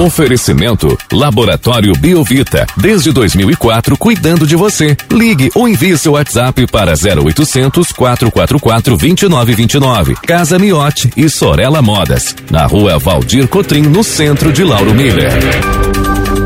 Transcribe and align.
Oferecimento 0.00 0.96
Laboratório 1.12 1.92
Biovita. 1.92 2.66
Desde 2.74 3.12
2004, 3.12 3.98
cuidando 3.98 4.46
de 4.46 4.56
você. 4.56 4.96
Ligue 5.12 5.50
ou 5.54 5.68
envie 5.68 5.98
seu 5.98 6.12
WhatsApp 6.12 6.66
para 6.68 6.94
0800 6.94 7.92
444 7.92 8.96
2929. 8.96 10.14
Casa 10.26 10.58
Miote 10.58 11.10
e 11.14 11.28
Sorella 11.28 11.82
Modas. 11.82 12.34
Na 12.50 12.64
rua 12.64 12.98
Valdir 12.98 13.46
Cotrim, 13.46 13.82
no 13.82 14.02
centro 14.02 14.50
de 14.50 14.64
Lauro 14.64 14.94
Miller. 14.94 15.32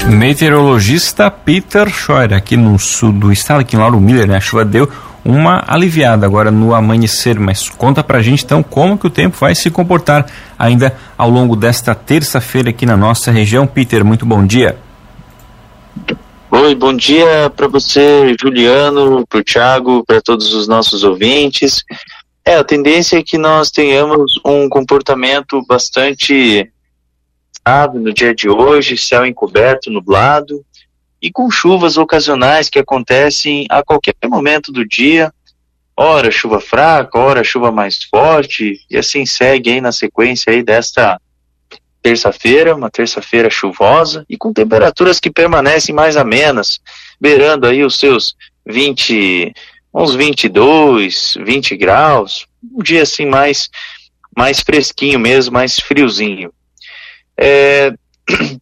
Meteorologista 0.08 1.30
Peter 1.30 1.88
Scheuer, 1.88 2.32
aqui 2.32 2.56
no 2.56 2.76
sul 2.76 3.12
do 3.12 3.30
estado, 3.30 3.60
aqui 3.60 3.76
em 3.76 3.78
Lauro 3.78 4.00
Miller, 4.00 4.26
né? 4.26 4.36
A 4.36 4.40
chuva 4.40 4.64
deu 4.64 4.90
uma 5.24 5.64
aliviada 5.66 6.26
agora 6.26 6.50
no 6.50 6.74
amanhecer, 6.74 7.38
mas 7.38 7.68
conta 7.68 8.04
pra 8.04 8.20
gente 8.20 8.44
então 8.44 8.62
como 8.62 8.98
que 8.98 9.06
o 9.06 9.10
tempo 9.10 9.36
vai 9.38 9.54
se 9.54 9.70
comportar 9.70 10.26
ainda 10.58 10.94
ao 11.16 11.30
longo 11.30 11.56
desta 11.56 11.94
terça-feira 11.94 12.70
aqui 12.70 12.84
na 12.84 12.96
nossa 12.96 13.30
região. 13.30 13.66
Peter, 13.66 14.04
muito 14.04 14.26
bom 14.26 14.46
dia. 14.46 14.76
Oi, 16.50 16.74
bom 16.74 16.94
dia 16.94 17.50
para 17.56 17.66
você, 17.66 18.34
Juliano, 18.40 19.26
para 19.26 19.40
o 19.40 19.44
Thiago, 19.44 20.04
para 20.06 20.20
todos 20.20 20.52
os 20.52 20.68
nossos 20.68 21.02
ouvintes. 21.02 21.82
É, 22.44 22.56
a 22.56 22.64
tendência 22.64 23.18
é 23.18 23.22
que 23.22 23.38
nós 23.38 23.70
tenhamos 23.70 24.38
um 24.44 24.68
comportamento 24.68 25.64
bastante 25.66 26.70
sábio 27.66 28.00
no 28.00 28.12
dia 28.12 28.34
de 28.34 28.48
hoje, 28.48 28.98
céu 28.98 29.24
encoberto, 29.24 29.90
nublado, 29.90 30.62
e 31.24 31.32
com 31.32 31.50
chuvas 31.50 31.96
ocasionais 31.96 32.68
que 32.68 32.78
acontecem 32.78 33.66
a 33.70 33.82
qualquer 33.82 34.14
momento 34.28 34.70
do 34.70 34.86
dia, 34.86 35.32
ora 35.96 36.30
chuva 36.30 36.60
fraca, 36.60 37.18
ora 37.18 37.42
chuva 37.42 37.72
mais 37.72 38.04
forte, 38.04 38.78
e 38.90 38.98
assim 38.98 39.24
segue 39.24 39.70
aí 39.70 39.80
na 39.80 39.90
sequência 39.90 40.52
aí 40.52 40.62
desta 40.62 41.18
terça-feira, 42.02 42.76
uma 42.76 42.90
terça-feira 42.90 43.48
chuvosa 43.48 44.26
e 44.28 44.36
com 44.36 44.52
temperaturas 44.52 45.18
que 45.18 45.30
permanecem 45.30 45.94
mais 45.94 46.18
amenas, 46.18 46.78
beirando 47.18 47.66
aí 47.66 47.82
os 47.82 47.98
seus 47.98 48.36
20, 48.66 49.50
uns 49.94 50.14
22, 50.14 51.38
20 51.42 51.74
graus, 51.74 52.46
um 52.62 52.82
dia 52.82 53.00
assim 53.00 53.24
mais 53.24 53.70
mais 54.36 54.60
fresquinho 54.60 55.18
mesmo, 55.18 55.54
mais 55.54 55.80
friozinho. 55.80 56.52
É, 57.34 57.94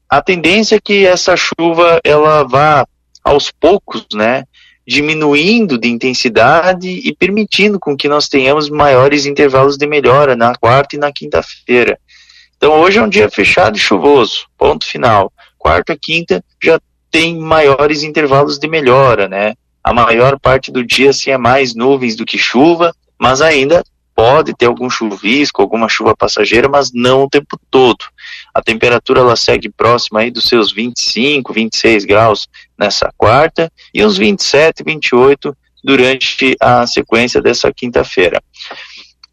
a 0.08 0.20
tendência 0.20 0.76
é 0.76 0.80
que 0.80 1.06
essa 1.06 1.36
chuva 1.36 2.00
ela 2.04 2.42
vá 2.44 2.86
aos 3.22 3.50
poucos, 3.50 4.06
né, 4.12 4.44
diminuindo 4.86 5.78
de 5.78 5.88
intensidade 5.88 6.88
e 6.88 7.14
permitindo 7.14 7.78
com 7.78 7.96
que 7.96 8.08
nós 8.08 8.28
tenhamos 8.28 8.68
maiores 8.68 9.26
intervalos 9.26 9.76
de 9.76 9.86
melhora 9.86 10.34
na 10.34 10.54
quarta 10.54 10.96
e 10.96 10.98
na 10.98 11.12
quinta-feira. 11.12 11.98
Então 12.56 12.80
hoje 12.80 12.98
é 12.98 13.02
um 13.02 13.08
dia 13.08 13.30
fechado 13.30 13.76
e 13.76 13.80
chuvoso, 13.80 14.46
ponto 14.58 14.84
final. 14.84 15.32
Quarta, 15.58 15.96
quinta 15.96 16.44
já 16.62 16.80
tem 17.10 17.38
maiores 17.38 18.02
intervalos 18.02 18.58
de 18.58 18.66
melhora, 18.66 19.28
né? 19.28 19.54
A 19.84 19.92
maior 19.92 20.38
parte 20.38 20.70
do 20.70 20.84
dia 20.84 21.12
sim 21.12 21.30
é 21.30 21.36
mais 21.36 21.74
nuvens 21.74 22.16
do 22.16 22.24
que 22.24 22.38
chuva, 22.38 22.94
mas 23.18 23.40
ainda 23.40 23.84
pode 24.14 24.54
ter 24.54 24.66
algum 24.66 24.88
chuvisco, 24.88 25.60
alguma 25.60 25.88
chuva 25.88 26.16
passageira, 26.16 26.68
mas 26.68 26.90
não 26.92 27.24
o 27.24 27.28
tempo 27.28 27.58
todo. 27.70 28.04
A 28.54 28.62
temperatura 28.62 29.20
ela 29.20 29.36
segue 29.36 29.70
próxima 29.70 30.20
aí 30.20 30.30
dos 30.30 30.48
seus 30.48 30.72
25, 30.72 31.52
26 31.52 32.04
graus 32.04 32.48
nessa 32.78 33.12
quarta 33.16 33.72
e 33.94 34.04
uns 34.04 34.18
27, 34.18 34.82
28 34.84 35.56
durante 35.82 36.54
a 36.60 36.86
sequência 36.86 37.40
dessa 37.40 37.72
quinta-feira. 37.72 38.42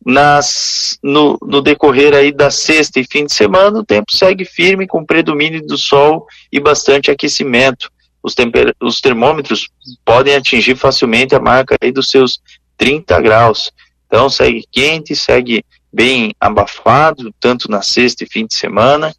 Nas, 0.05 0.97
no, 1.03 1.37
no, 1.41 1.61
decorrer 1.61 2.15
aí 2.15 2.31
da 2.31 2.49
sexta 2.49 2.99
e 2.99 3.05
fim 3.05 3.25
de 3.25 3.33
semana, 3.33 3.79
o 3.79 3.85
tempo 3.85 4.13
segue 4.13 4.45
firme 4.45 4.87
com 4.87 5.05
predomínio 5.05 5.61
do 5.65 5.77
sol 5.77 6.25
e 6.51 6.59
bastante 6.59 7.11
aquecimento. 7.11 7.91
Os, 8.23 8.33
temper, 8.33 8.73
os 8.81 9.01
termômetros 9.01 9.69
podem 10.05 10.35
atingir 10.35 10.75
facilmente 10.75 11.35
a 11.35 11.39
marca 11.39 11.75
aí 11.81 11.91
dos 11.91 12.09
seus 12.09 12.39
30 12.77 13.19
graus. 13.21 13.71
Então 14.07 14.29
segue 14.29 14.65
quente, 14.71 15.15
segue 15.15 15.63
bem 15.91 16.33
abafado, 16.39 17.33
tanto 17.39 17.69
na 17.69 17.81
sexta 17.81 18.23
e 18.23 18.29
fim 18.29 18.45
de 18.45 18.55
semana, 18.55 19.13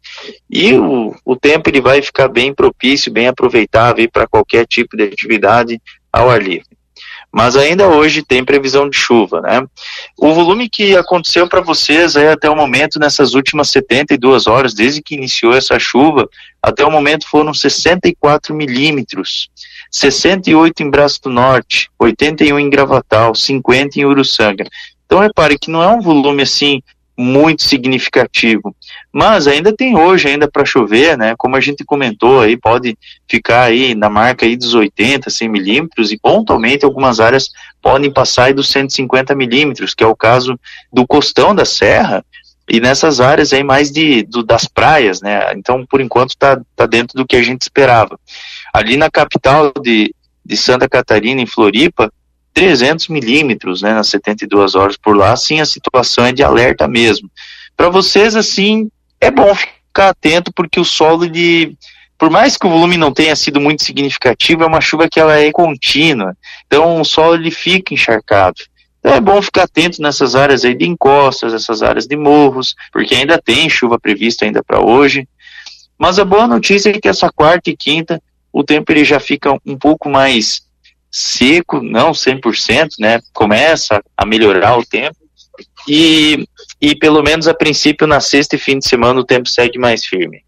e 0.49 0.73
o, 0.73 1.15
o 1.25 1.35
tempo 1.35 1.69
ele 1.69 1.81
vai 1.81 2.01
ficar 2.01 2.27
bem 2.27 2.53
propício, 2.53 3.11
bem 3.11 3.27
aproveitável 3.27 4.09
para 4.11 4.27
qualquer 4.27 4.65
tipo 4.65 4.95
de 4.95 5.03
atividade 5.03 5.81
ao 6.11 6.29
ar 6.29 6.41
livre. 6.41 6.71
Mas 7.31 7.55
ainda 7.55 7.87
hoje 7.87 8.23
tem 8.23 8.43
previsão 8.43 8.89
de 8.89 8.97
chuva, 8.97 9.39
né? 9.39 9.65
O 10.17 10.33
volume 10.33 10.69
que 10.69 10.97
aconteceu 10.97 11.47
para 11.47 11.61
vocês 11.61 12.17
aí 12.17 12.27
até 12.27 12.49
o 12.49 12.55
momento, 12.55 12.99
nessas 12.99 13.33
últimas 13.33 13.69
72 13.69 14.47
horas, 14.47 14.73
desde 14.73 15.01
que 15.01 15.15
iniciou 15.15 15.53
essa 15.53 15.79
chuva, 15.79 16.27
até 16.61 16.83
o 16.83 16.91
momento 16.91 17.25
foram 17.25 17.53
64 17.53 18.53
milímetros. 18.53 19.49
68 19.89 20.83
em 20.83 20.89
Braço 20.89 21.21
do 21.23 21.29
Norte, 21.29 21.89
81 21.97 22.59
em 22.59 22.69
Gravatal, 22.69 23.33
50 23.33 23.99
em 23.99 24.05
Uruçanga. 24.05 24.65
Então 25.11 25.19
repare 25.19 25.59
que 25.59 25.69
não 25.69 25.83
é 25.83 25.89
um 25.89 25.99
volume 25.99 26.41
assim 26.41 26.81
muito 27.17 27.63
significativo, 27.63 28.73
mas 29.11 29.45
ainda 29.45 29.75
tem 29.75 29.97
hoje 29.97 30.29
ainda 30.29 30.49
para 30.49 30.63
chover, 30.63 31.17
né? 31.17 31.35
Como 31.37 31.57
a 31.57 31.59
gente 31.59 31.83
comentou 31.83 32.39
aí, 32.39 32.55
pode 32.55 32.97
ficar 33.27 33.63
aí 33.63 33.93
na 33.93 34.09
marca 34.09 34.45
aí 34.45 34.55
dos 34.55 34.73
80, 34.73 35.29
100 35.29 35.49
milímetros 35.49 36.13
e 36.13 36.17
pontualmente 36.17 36.85
algumas 36.85 37.19
áreas 37.19 37.49
podem 37.81 38.09
passar 38.09 38.45
aí 38.45 38.53
dos 38.53 38.69
150 38.69 39.35
milímetros, 39.35 39.93
que 39.93 40.01
é 40.01 40.07
o 40.07 40.15
caso 40.15 40.57
do 40.93 41.05
costão 41.05 41.53
da 41.53 41.65
serra 41.65 42.23
e 42.69 42.79
nessas 42.79 43.19
áreas 43.19 43.51
aí 43.51 43.65
mais 43.65 43.91
de 43.91 44.23
do, 44.23 44.41
das 44.41 44.65
praias, 44.65 45.21
né? 45.21 45.51
Então 45.57 45.85
por 45.85 45.99
enquanto 45.99 46.29
está 46.29 46.57
tá 46.73 46.85
dentro 46.85 47.17
do 47.17 47.27
que 47.27 47.35
a 47.35 47.43
gente 47.43 47.63
esperava. 47.63 48.17
Ali 48.73 48.95
na 48.95 49.11
capital 49.11 49.73
de, 49.83 50.15
de 50.45 50.55
Santa 50.55 50.87
Catarina, 50.87 51.41
em 51.41 51.45
Floripa, 51.45 52.09
300 52.53 53.07
milímetros, 53.07 53.81
né, 53.81 53.93
nas 53.93 54.07
72 54.09 54.75
horas 54.75 54.97
por 54.97 55.15
lá, 55.15 55.31
assim, 55.31 55.61
a 55.61 55.65
situação 55.65 56.25
é 56.25 56.31
de 56.31 56.43
alerta 56.43 56.87
mesmo. 56.87 57.29
Para 57.75 57.89
vocês, 57.89 58.35
assim, 58.35 58.89
é 59.19 59.31
bom 59.31 59.53
ficar 59.55 60.09
atento 60.09 60.51
porque 60.53 60.79
o 60.79 60.85
solo, 60.85 61.29
de, 61.29 61.75
por 62.17 62.29
mais 62.29 62.57
que 62.57 62.67
o 62.67 62.69
volume 62.69 62.97
não 62.97 63.13
tenha 63.13 63.35
sido 63.35 63.59
muito 63.59 63.83
significativo, 63.83 64.63
é 64.63 64.67
uma 64.67 64.81
chuva 64.81 65.09
que 65.09 65.19
ela 65.19 65.39
é 65.39 65.51
contínua, 65.51 66.35
então 66.67 66.99
o 66.99 67.05
solo 67.05 67.35
ele 67.35 67.51
fica 67.51 67.93
encharcado. 67.93 68.61
Então 68.99 69.15
é 69.15 69.19
bom 69.19 69.41
ficar 69.41 69.63
atento 69.63 70.01
nessas 70.01 70.35
áreas 70.35 70.63
aí 70.63 70.75
de 70.75 70.87
encostas, 70.87 71.53
essas 71.53 71.81
áreas 71.81 72.05
de 72.05 72.15
morros, 72.15 72.75
porque 72.91 73.15
ainda 73.15 73.41
tem 73.41 73.67
chuva 73.67 73.99
prevista 73.99 74.45
ainda 74.45 74.63
para 74.63 74.79
hoje. 74.79 75.27
Mas 75.97 76.19
a 76.19 76.25
boa 76.25 76.47
notícia 76.47 76.91
é 76.91 76.99
que 76.99 77.07
essa 77.07 77.31
quarta 77.31 77.69
e 77.69 77.75
quinta 77.75 78.21
o 78.53 78.63
tempo 78.63 78.91
ele 78.91 79.03
já 79.03 79.19
fica 79.19 79.57
um 79.65 79.77
pouco 79.77 80.09
mais 80.09 80.61
seco, 81.11 81.81
não 81.81 82.11
100%, 82.11 82.91
né? 82.99 83.19
Começa 83.33 84.01
a 84.15 84.25
melhorar 84.25 84.77
o 84.77 84.85
tempo. 84.85 85.17
E, 85.87 86.47
e 86.79 86.95
pelo 86.95 87.21
menos 87.21 87.47
a 87.47 87.53
princípio 87.53 88.07
na 88.07 88.19
sexta 88.19 88.55
e 88.55 88.59
fim 88.59 88.79
de 88.79 88.87
semana 88.87 89.19
o 89.19 89.25
tempo 89.25 89.49
segue 89.49 89.77
mais 89.77 90.05
firme. 90.05 90.43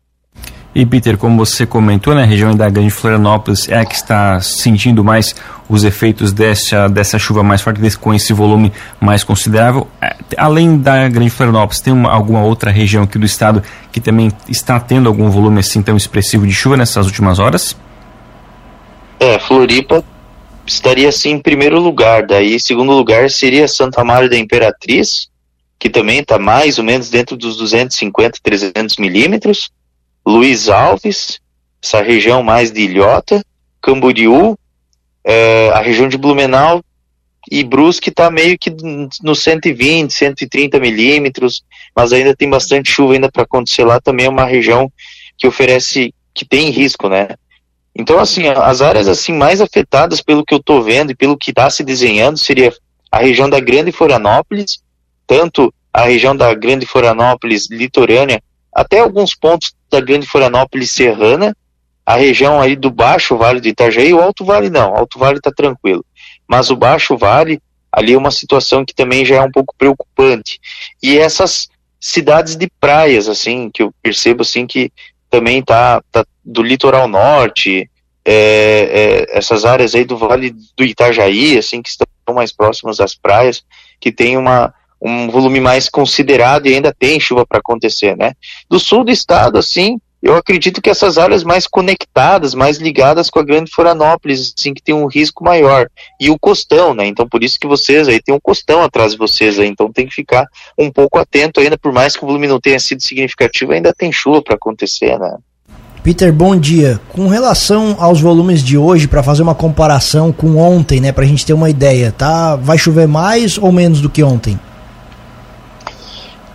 E 0.75 0.88
Peter, 0.88 1.18
como 1.18 1.38
você 1.38 1.68
comentou, 1.68 2.16
né, 2.16 2.24
a 2.24 2.25
região 2.25 2.56
da 2.56 2.68
Grande 2.68 2.90
Florianópolis 2.90 3.69
é 3.69 3.78
a 3.78 3.85
que 3.85 3.94
está 3.94 4.40
sentindo 4.40 5.03
mais 5.03 5.35
os 5.69 5.84
efeitos 5.84 6.34
dessa, 6.34 6.88
dessa 6.88 7.19
chuva 7.19 7.44
mais 7.44 7.62
forte, 7.62 7.80
desse, 7.80 7.97
com 7.97 8.12
esse 8.12 8.34
volume 8.34 8.74
mais 9.00 9.24
considerável. 9.24 9.88
É, 10.01 10.16
além 10.35 10.80
da 10.80 11.07
Grande 11.09 11.30
Florianópolis, 11.30 11.80
tem 11.80 11.94
uma, 11.94 12.12
alguma 12.12 12.41
outra 12.41 12.72
região 12.72 13.03
aqui 13.03 13.19
do 13.19 13.25
estado 13.25 13.62
que 13.91 14.01
também 14.01 14.31
está 14.50 14.80
tendo 14.80 15.07
algum 15.07 15.30
volume 15.30 15.59
assim 15.59 15.81
tão 15.84 15.95
expressivo 15.95 16.47
de 16.47 16.53
chuva 16.53 16.75
nessas 16.75 17.06
últimas 17.06 17.38
horas? 17.38 17.78
É, 19.19 19.38
Floripa 19.38 20.03
estaria 20.66 21.09
assim 21.09 21.31
em 21.31 21.40
primeiro 21.40 21.79
lugar. 21.79 22.25
Daí, 22.25 22.59
segundo 22.59 22.91
lugar 22.91 23.29
seria 23.29 23.68
Santa 23.68 24.04
Maria 24.04 24.30
da 24.30 24.38
Imperatriz, 24.38 25.30
que 25.80 25.89
também 25.89 26.19
está 26.19 26.39
mais 26.39 26.77
ou 26.77 26.83
menos 26.83 27.10
dentro 27.10 27.36
dos 27.36 27.57
250, 27.57 28.39
300 28.42 28.98
milímetros. 28.98 29.69
Luiz 30.25 30.69
Alves, 30.69 31.39
essa 31.83 32.01
região 32.01 32.42
mais 32.42 32.71
de 32.71 32.81
Ilhota, 32.81 33.44
Camboriú, 33.81 34.57
é, 35.24 35.69
a 35.74 35.81
região 35.81 36.07
de 36.07 36.18
Blumenau 36.18 36.83
e 37.51 37.63
Brusque 37.63 38.09
está 38.09 38.31
meio 38.31 38.57
que 38.57 38.74
no 39.21 39.36
120, 39.36 40.12
130 40.12 40.80
milímetros, 40.80 41.63
mas 41.95 42.13
ainda 42.13 42.36
tem 42.36 42.50
bastante 42.50 42.89
chuva 42.89 43.13
ainda 43.13 43.30
para 43.31 43.44
acontecer 43.44 43.83
lá. 43.83 44.00
Também 44.00 44.25
é 44.25 44.30
uma 44.30 44.45
região 44.45 44.92
que 45.38 45.48
oferece, 45.48 46.13
que 46.33 46.45
tem 46.45 46.69
risco, 46.69 47.09
né? 47.09 47.30
Então, 47.95 48.19
assim, 48.19 48.48
as 48.48 48.81
áreas 48.81 49.07
assim 49.07 49.34
mais 49.34 49.62
afetadas 49.62 50.22
pelo 50.22 50.44
que 50.44 50.54
eu 50.54 50.57
estou 50.57 50.81
vendo 50.81 51.12
e 51.12 51.16
pelo 51.16 51.38
que 51.38 51.51
está 51.51 51.69
se 51.69 51.84
desenhando 51.84 52.38
seria 52.38 52.74
a 53.12 53.19
região 53.19 53.50
da 53.50 53.60
Grande 53.60 53.92
Florianópolis, 53.92 54.81
tanto 55.28 55.74
a 55.94 56.06
região 56.06 56.36
da 56.36 56.54
Grande 56.56 56.88
Florianópolis 56.88 57.69
litorânea 57.69 58.42
até 58.74 59.00
alguns 59.00 59.36
pontos 59.36 59.75
da 59.92 60.01
Grande 60.01 60.25
Florianópolis 60.25 60.92
serrana, 60.92 61.56
a 62.04 62.16
região 62.16 62.60
aí 62.60 62.75
do 62.75 62.90
Baixo 62.90 63.38
Vale 63.38 63.62
do 63.62 63.68
Itajaí, 63.68 64.12
o 64.13 64.19
Alto 64.19 64.44
Vale 64.44 64.69
não, 64.69 64.94
o 64.94 64.95
Alto 64.95 65.19
Vale 65.19 65.38
está 65.38 65.51
tranquilo, 65.51 66.04
mas 66.48 66.72
o 66.72 66.75
Baixo 66.75 67.16
Vale, 67.16 67.62
ali 67.92 68.13
é 68.13 68.18
uma 68.18 68.31
situação 68.31 68.84
que 68.84 68.95
também 68.95 69.24
já 69.24 69.36
é 69.36 69.42
um 69.42 69.51
pouco 69.51 69.75
preocupante. 69.78 70.60
E 71.01 71.18
essas 71.18 71.69
cidades 72.00 72.56
de 72.56 72.68
praias, 72.80 73.30
assim, 73.30 73.69
que 73.72 73.84
eu 73.84 73.94
percebo, 74.01 74.42
assim, 74.42 74.66
que 74.66 74.92
também 75.30 75.62
tá, 75.62 76.01
tá 76.12 76.25
do 76.44 76.62
litoral 76.62 77.07
norte, 77.07 77.90
é, 78.25 79.28
é, 79.31 79.38
essas 79.38 79.66
áreas 79.66 79.94
aí 79.95 80.06
do 80.06 80.18
Vale 80.18 80.56
do 80.75 80.84
Itajaí, 80.84 81.57
assim, 81.57 81.81
que 81.81 81.90
estão 81.90 82.07
mais 82.34 82.51
próximas 82.51 82.98
das 82.98 83.16
praias, 83.16 83.63
que 84.00 84.12
tem 84.12 84.38
uma, 84.38 84.74
um 85.01 85.30
volume 85.30 85.60
mais 85.60 85.90
considerado 85.90 86.68
e 86.68 86.74
ainda 86.74 86.94
tem 86.98 87.19
chuva 87.19 87.45
para 87.45 87.60
acontecer, 87.60 88.16
né? 88.16 88.34
Do 88.69 88.80
sul 88.80 89.04
do 89.04 89.12
estado, 89.12 89.57
assim, 89.57 90.00
eu 90.24 90.38
acredito 90.38 90.81
que 90.81 90.90
essas 90.90 91.18
áreas 91.18 91.44
mais 91.44 91.68
conectadas, 91.68 92.56
mais 92.56 92.78
ligadas 92.78 93.30
com 93.30 93.40
a 93.40 93.44
Grande 93.44 93.69
Florianópolis, 93.69 94.54
assim, 94.57 94.74
que 94.74 94.81
tem 94.81 94.95
um 94.95 95.06
risco 95.06 95.44
maior. 95.44 95.90
E 96.18 96.30
o 96.30 96.40
costão, 96.40 96.94
né? 96.94 97.06
Então, 97.06 97.28
por 97.28 97.44
isso 97.44 97.60
que 97.60 97.68
vocês 97.68 98.07
aí 98.07 98.22
tem 98.22 98.34
um 98.34 98.40
costão 98.40 98.81
atrás 98.81 99.12
de 99.12 99.18
vocês 99.18 99.60
aí, 99.60 99.68
então 99.68 99.92
tem 99.92 100.07
que 100.07 100.16
ficar 100.16 100.48
um 100.80 100.90
pouco 100.90 101.19
atento 101.19 101.60
ainda, 101.60 101.78
por 101.78 101.92
mais 101.92 102.16
que 102.16 102.24
o 102.24 102.28
volume 102.28 102.48
não 102.48 102.62
tenha 102.62 102.80
sido 102.80 103.04
significativo, 103.04 103.74
ainda 103.74 103.94
tem 103.94 104.13
chuva 104.13 104.42
para 104.42 104.56
acontecer, 104.56 105.19
né? 105.19 105.38
Peter, 106.03 106.33
bom 106.33 106.53
dia. 106.59 107.00
Com 107.13 107.27
relação 107.27 107.95
aos 107.97 108.19
volumes 108.19 108.61
de 108.61 108.77
hoje, 108.77 109.07
para 109.07 109.23
fazer 109.23 109.41
uma 109.41 109.55
comparação 109.55 110.33
com 110.33 110.57
ontem, 110.57 111.00
né, 111.00 111.13
para 111.13 111.23
a 111.23 111.27
gente 111.27 111.45
ter 111.45 111.53
uma 111.53 111.69
ideia, 111.69 112.11
tá? 112.11 112.57
Vai 112.57 112.77
chover 112.77 113.07
mais 113.07 113.57
ou 113.57 113.71
menos 113.71 114.01
do 114.01 114.09
que 114.09 114.21
ontem? 114.21 114.59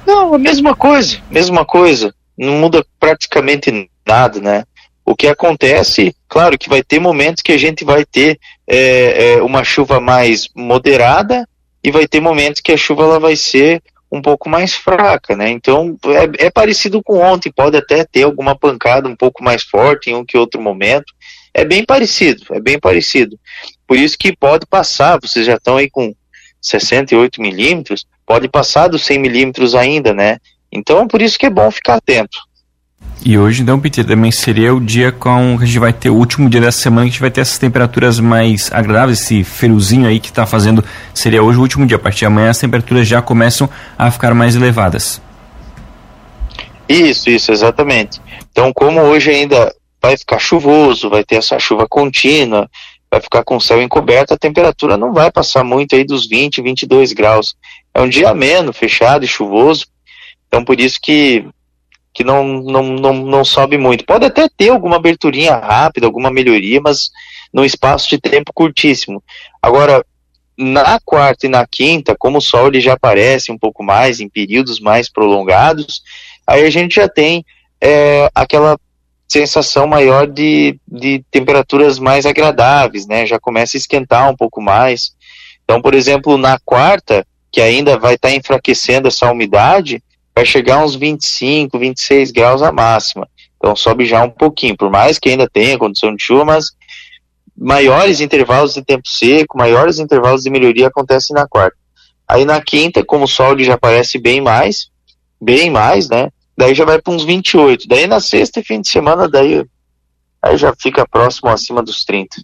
Não, 0.07 0.35
a 0.35 0.39
mesma 0.39 0.77
coisa, 0.77 1.17
mesma 1.31 1.65
coisa 1.65 2.15
não 2.37 2.59
muda 2.59 2.85
praticamente 3.01 3.91
nada, 4.07 4.39
né? 4.39 4.65
O 5.03 5.17
que 5.17 5.27
acontece, 5.27 6.15
claro 6.29 6.59
que 6.59 6.69
vai 6.69 6.83
ter 6.83 7.01
momentos 7.01 7.43
que 7.43 7.53
a 7.53 7.59
gente 7.59 7.87
vai 7.87 8.05
ter 8.05 8.39
é, 8.67 9.37
é, 9.37 9.43
uma 9.43 9.65
chuva 9.65 9.99
mais 9.99 10.47
moderada 10.55 11.49
e 11.83 11.91
vai 11.91 12.07
ter 12.07 12.21
momentos 12.21 12.61
que 12.61 12.73
a 12.73 12.77
chuva 12.77 13.05
ela 13.05 13.19
vai 13.19 13.35
ser 13.35 13.83
um 14.11 14.23
pouco 14.23 14.49
mais 14.49 14.75
fraca, 14.75 15.37
né? 15.37 15.51
Então 15.51 15.97
é, 16.07 16.47
é, 16.47 16.51
parecido 16.51 17.03
com 17.03 17.19
ontem, 17.19 17.53
pode 17.53 17.77
até 17.77 18.05
ter 18.05 18.23
alguma 18.23 18.57
pancada 18.57 19.09
um 19.09 19.17
pouco 19.17 19.43
mais 19.43 19.63
forte 19.63 20.11
em 20.11 20.15
um 20.15 20.25
que 20.25 20.37
outro 20.37 20.61
momento. 20.61 21.13
É 21.53 21.65
bem 21.65 21.85
parecido, 21.85 22.45
é 22.53 22.61
bem 22.61 22.79
parecido. 22.79 23.39
Por 23.87 23.97
isso 23.97 24.17
que 24.19 24.37
pode 24.37 24.67
passar, 24.67 25.19
vocês 25.21 25.47
já 25.47 25.55
estão 25.55 25.77
aí 25.77 25.91
com 25.91 26.15
68 26.61 27.41
milímetros, 27.41 28.07
pode 28.27 28.49
passar 28.49 28.89
dos 28.89 29.05
100 29.05 29.19
milímetros 29.19 29.75
ainda, 29.75 30.13
né? 30.13 30.39
Então, 30.71 31.09
por 31.09 31.23
isso 31.23 31.39
que 31.39 31.47
é 31.47 31.51
bom 31.51 31.71
ficar 31.71 31.97
atento. 31.97 32.39
E 33.25 33.37
hoje, 33.37 33.63
então, 33.63 33.79
Peter, 33.81 34.07
também 34.07 34.31
seria 34.31 34.73
o 34.75 34.81
dia 34.81 35.11
com 35.11 35.59
que 35.59 35.65
a 35.65 35.67
gente 35.67 35.79
vai 35.79 35.93
ter 35.93 36.09
o 36.09 36.15
último 36.15 36.49
dia 36.49 36.61
dessa 36.61 36.81
semana 36.81 37.03
que 37.03 37.09
a 37.09 37.13
gente 37.13 37.21
vai 37.21 37.31
ter 37.31 37.41
essas 37.41 37.59
temperaturas 37.59 38.21
mais 38.21 38.71
agradáveis, 38.73 39.21
esse 39.21 39.43
feruzinho 39.43 40.07
aí 40.07 40.21
que 40.21 40.29
está 40.29 40.47
fazendo, 40.47 40.85
seria 41.13 41.43
hoje 41.43 41.59
o 41.59 41.63
último 41.63 41.85
dia. 41.85 41.97
A 41.97 42.01
partir 42.01 42.21
de 42.21 42.27
amanhã 42.27 42.51
as 42.51 42.59
temperaturas 42.59 43.07
já 43.07 43.21
começam 43.21 43.69
a 43.99 44.11
ficar 44.11 44.35
mais 44.35 44.55
elevadas. 44.55 45.21
Isso, 46.89 47.29
isso, 47.29 47.53
exatamente. 47.53 48.21
Então, 48.51 48.73
como 48.73 49.01
hoje 49.01 49.31
ainda 49.31 49.75
vai 50.01 50.17
ficar 50.17 50.39
chuvoso, 50.39 51.11
vai 51.11 51.25
ter 51.25 51.37
essa 51.37 51.59
chuva 51.59 51.87
contínua, 51.89 52.69
vai 53.11 53.21
ficar 53.21 53.43
com 53.45 53.57
o 53.57 53.61
céu 53.61 53.83
encoberto, 53.83 54.33
a 54.33 54.39
temperatura 54.39 54.97
não 54.97 55.13
vai 55.13 55.31
passar 55.31 55.65
muito 55.65 55.95
aí 55.95 56.05
dos 56.05 56.27
20, 56.27 56.63
22 56.63 57.13
graus. 57.13 57.55
É 57.93 58.01
um 58.01 58.09
dia 58.09 58.31
ameno, 58.31 58.73
fechado 58.73 59.25
e 59.25 59.29
chuvoso, 59.29 59.87
então 60.47 60.65
por 60.65 60.81
isso 60.81 60.99
que, 61.03 61.45
que 62.19 62.25
não, 62.25 62.45
não, 62.45 62.83
não, 62.83 63.15
não 63.15 63.45
sobe 63.45 63.79
muito. 63.79 64.05
Pode 64.05 64.25
até 64.25 64.49
ter 64.49 64.71
alguma 64.71 64.97
aberturinha 64.97 65.55
rápida, 65.55 66.05
alguma 66.05 66.33
melhoria, 66.33 66.81
mas 66.81 67.11
num 67.55 67.65
espaço 67.65 68.11
de 68.11 68.19
tempo 68.19 68.53
curtíssimo. 68.53 69.23
Agora, 69.63 70.05
na 70.59 70.99
quarta 71.05 71.47
e 71.47 71.49
na 71.49 71.65
quinta, 71.65 72.17
como 72.19 72.39
o 72.39 72.41
sol 72.41 72.67
ele 72.67 72.81
já 72.81 72.95
aparece 72.95 73.53
um 73.53 73.57
pouco 73.57 73.85
mais, 73.85 74.19
em 74.19 74.29
períodos 74.29 74.81
mais 74.81 75.09
prolongados, 75.09 76.03
aí 76.45 76.65
a 76.65 76.71
gente 76.71 76.97
já 76.97 77.09
tem 77.09 77.45
é, 77.81 78.29
aquela 78.35 78.77
sensação 79.29 79.87
maior 79.87 80.27
de, 80.27 80.77
de 80.89 81.25
temperaturas 81.31 82.01
mais 82.01 82.27
agradáveis, 82.27 83.07
né? 83.07 83.27
Já 83.27 83.39
começa 83.39 83.77
a 83.77 83.79
esquentar 83.79 84.29
um 84.29 84.35
pouco 84.35 84.61
mais. 84.61 85.13
Então, 85.63 85.81
por 85.81 85.95
exemplo, 85.95 86.37
na 86.37 86.59
quarta, 86.65 87.25
que 87.53 87.61
ainda 87.61 87.97
vai 87.97 88.15
estar 88.15 88.31
tá 88.31 88.35
enfraquecendo 88.35 89.07
essa 89.07 89.31
umidade, 89.31 90.03
vai 90.39 90.47
chegar 90.47 90.85
uns 90.85 90.95
25, 90.95 91.77
26 91.77 92.31
graus 92.31 92.63
a 92.63 92.71
máxima. 92.71 93.29
Então 93.57 93.75
sobe 93.75 94.07
já 94.07 94.23
um 94.23 94.31
pouquinho, 94.31 94.77
por 94.77 94.89
mais 94.89 95.19
que 95.19 95.31
ainda 95.31 95.51
tenha 95.53 95.77
condição 95.77 96.15
de 96.15 96.23
chuva, 96.23 96.45
mas 96.45 96.67
maiores 97.57 98.21
intervalos 98.21 98.75
de 98.75 98.85
tempo 98.85 99.03
seco, 99.09 99.59
maiores 99.59 99.99
intervalos 99.99 100.45
de 100.45 100.51
melhoria 100.51 100.87
acontecem 100.87 101.35
na 101.35 101.45
quarta. 101.49 101.77
Aí 102.29 102.45
na 102.45 102.61
quinta, 102.61 103.05
como 103.05 103.25
o 103.25 103.29
sol 103.29 103.59
já 103.59 103.75
aparece 103.75 104.17
bem 104.17 104.41
mais, 104.41 104.91
bem 105.41 105.71
mais, 105.71 106.09
né? 106.09 106.29
Daí 106.57 106.73
já 106.73 106.85
vai 106.85 107.03
para 107.03 107.13
uns 107.13 107.25
28. 107.25 107.89
Daí 107.89 108.07
na 108.07 108.21
sexta 108.21 108.61
e 108.61 108.65
fim 108.65 108.81
de 108.81 108.89
semana, 108.89 109.29
daí 109.29 109.65
aí 110.41 110.57
já 110.57 110.73
fica 110.79 111.05
próximo 111.05 111.51
acima 111.51 111.83
dos 111.83 112.05
30. 112.05 112.37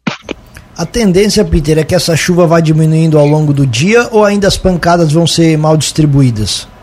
A 0.76 0.85
tendência, 0.85 1.44
Peter, 1.44 1.79
é 1.79 1.85
que 1.85 1.94
essa 1.94 2.17
chuva 2.17 2.44
vai 2.44 2.61
diminuindo 2.61 3.20
ao 3.20 3.26
longo 3.26 3.52
do 3.52 3.64
dia 3.64 4.08
ou 4.11 4.25
ainda 4.25 4.49
as 4.49 4.56
pancadas 4.56 5.12
vão 5.12 5.29
ser 5.29 5.56
mal 5.56 5.76
distribuídas? 5.76 6.73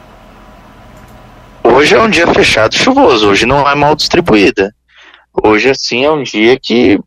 Hoje 1.63 1.95
é 1.95 2.01
um 2.01 2.09
dia 2.09 2.27
fechado 2.33 2.75
chuvoso, 2.75 3.29
hoje 3.29 3.45
não 3.45 3.67
é 3.67 3.75
mal 3.75 3.95
distribuída. 3.95 4.73
Hoje, 5.43 5.69
assim, 5.69 6.03
é 6.03 6.11
um 6.11 6.23
dia 6.23 6.59
que 6.59 6.99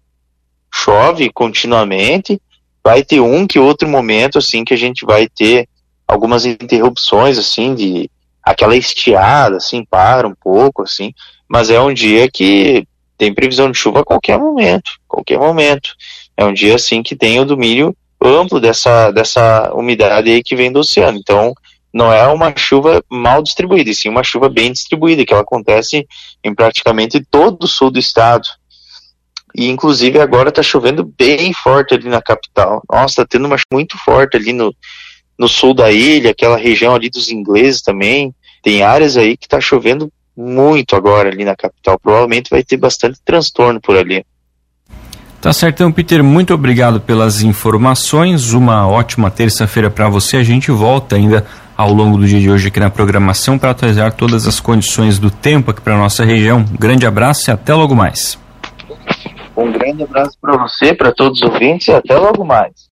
chove 0.73 1.31
continuamente, 1.31 2.41
vai 2.83 3.03
ter 3.03 3.21
um 3.21 3.47
que 3.47 3.59
outro 3.59 3.89
momento, 3.89 4.39
assim, 4.39 4.65
que 4.65 4.75
a 4.75 4.77
gente 4.77 5.05
vai 5.05 5.29
ter 5.29 5.69
algumas 6.07 6.45
interrupções, 6.47 7.39
assim, 7.39 7.75
de 7.75 8.11
aquela 8.43 8.77
estiada, 8.77 9.57
assim, 9.57 9.85
para 9.85 10.27
um 10.29 10.35
pouco, 10.35 10.83
assim, 10.83 11.13
mas 11.49 11.71
é 11.71 11.81
um 11.81 11.93
dia 11.93 12.31
que 12.31 12.87
tem 13.17 13.35
previsão 13.35 13.71
de 13.71 13.79
chuva 13.79 14.01
a 14.01 14.05
qualquer 14.05 14.39
momento, 14.39 14.91
qualquer 15.07 15.39
momento. 15.39 15.91
É 16.37 16.45
um 16.45 16.53
dia, 16.53 16.75
assim, 16.75 17.03
que 17.03 17.17
tem 17.17 17.41
o 17.41 17.45
domínio 17.45 17.97
amplo 18.21 18.61
dessa, 18.61 19.11
dessa 19.11 19.73
umidade 19.75 20.31
aí 20.31 20.43
que 20.43 20.57
vem 20.57 20.73
do 20.73 20.81
oceano. 20.81 21.19
Então, 21.19 21.55
não 21.95 22.13
é 22.13 22.27
uma 22.27 22.53
chuva 22.57 23.05
mal 23.09 23.41
distribuída, 23.41 23.89
e 23.89 23.95
sim 23.95 24.09
uma 24.09 24.25
chuva 24.25 24.49
bem 24.49 24.73
distribuída, 24.73 25.25
que 25.25 25.33
ela 25.33 25.43
acontece 25.43 26.05
em 26.43 26.53
praticamente 26.53 27.25
todo 27.31 27.63
o 27.63 27.69
sul 27.69 27.89
do 27.89 28.01
estado. 28.01 28.49
E 29.55 29.69
inclusive 29.69 30.19
agora 30.19 30.49
está 30.49 30.61
chovendo 30.61 31.05
bem 31.17 31.53
forte 31.53 31.95
ali 31.95 32.09
na 32.09 32.21
capital. 32.21 32.83
Nossa, 32.91 33.23
está 33.23 33.25
tendo 33.25 33.47
uma 33.47 33.57
chuva 33.57 33.69
muito 33.71 33.97
forte 33.97 34.37
ali 34.37 34.53
no, 34.53 34.75
no 35.39 35.47
sul 35.47 35.73
da 35.73 35.93
ilha, 35.93 36.33
aquela 36.33 36.57
região 36.57 36.97
ali 36.97 37.09
dos 37.09 37.31
ingleses 37.31 37.81
também. 37.81 38.35
Tem 38.61 38.83
áreas 38.83 39.17
aí 39.17 39.37
que 39.37 39.47
está 39.47 39.61
chovendo 39.61 40.13
muito 40.37 40.97
agora 40.97 41.29
ali 41.29 41.45
na 41.45 41.55
capital. 41.55 41.97
Provavelmente 42.01 42.51
vai 42.51 42.65
ter 42.65 42.77
bastante 42.77 43.21
transtorno 43.25 43.81
por 43.81 43.97
ali. 43.97 44.27
Tá 45.41 45.53
certo, 45.53 45.75
então, 45.75 45.93
Peter, 45.93 46.25
muito 46.25 46.55
obrigado 46.55 47.01
pelas 47.01 47.43
informações. 47.43 48.53
Uma 48.53 48.89
ótima 48.89 49.31
terça-feira 49.31 49.91
para 49.91 50.09
você. 50.09 50.39
A 50.39 50.43
gente 50.43 50.73
volta 50.73 51.15
ainda 51.15 51.47
ao 51.77 51.93
longo 51.93 52.19
do 52.19 52.27
dia 52.27 52.41
de 52.41 52.51
hoje 52.51 52.69
aqui 52.69 52.81
na 52.81 52.91
programação 52.91 53.59
para 53.59 53.71
atualizar 53.71 54.13
todas 54.13 54.47
as 54.47 54.61
condições 54.61 55.19
do 55.19 55.31
tempo 55.31 55.71
aqui 55.71 55.81
para 55.81 55.97
nossa 55.97 56.25
região. 56.25 56.59
Um 56.59 56.77
grande 56.77 57.07
abraço 57.07 57.51
e 57.51 57.53
até 57.53 57.75
logo 57.75 57.95
mais. 57.95 58.39
Um 59.57 59.71
grande 59.71 60.03
abraço 60.03 60.37
para 60.41 60.57
você, 60.57 60.93
para 60.95 61.13
todos 61.13 61.41
os 61.41 61.49
ouvintes 61.49 61.89
e 61.89 61.93
até 61.93 62.17
logo 62.17 62.45
mais. 62.45 62.75